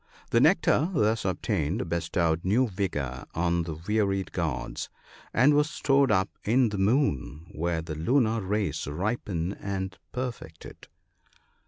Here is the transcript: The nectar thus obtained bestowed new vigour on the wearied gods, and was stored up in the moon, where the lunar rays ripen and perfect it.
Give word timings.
The 0.31 0.39
nectar 0.41 0.89
thus 0.95 1.25
obtained 1.25 1.87
bestowed 1.87 2.43
new 2.43 2.67
vigour 2.67 3.25
on 3.35 3.61
the 3.65 3.75
wearied 3.87 4.31
gods, 4.31 4.89
and 5.31 5.53
was 5.53 5.69
stored 5.69 6.09
up 6.11 6.39
in 6.43 6.69
the 6.69 6.79
moon, 6.79 7.45
where 7.51 7.83
the 7.83 7.93
lunar 7.93 8.41
rays 8.41 8.87
ripen 8.87 9.53
and 9.61 9.95
perfect 10.11 10.65
it. 10.65 10.87